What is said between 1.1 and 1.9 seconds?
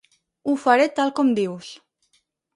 com dius.